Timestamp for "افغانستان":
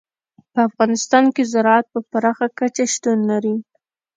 0.69-1.25